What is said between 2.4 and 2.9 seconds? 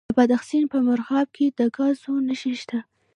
شته.